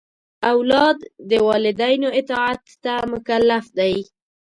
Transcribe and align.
اولاد 0.51 0.97
د 1.29 1.31
والدینو 1.47 2.09
اطاعت 2.19 2.63
ته 2.83 2.93
مکلف 3.11 3.65
دی. 3.77 3.95